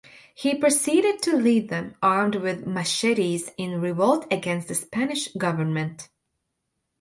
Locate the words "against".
4.33-4.67